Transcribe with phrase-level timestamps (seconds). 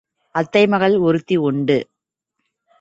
[0.35, 1.77] அத்தை மகள் ஒருத்தி உண்டு.